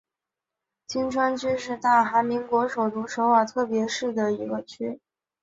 [0.89, 4.99] 衿川区是大韩民国首都首尔特别市的一个区。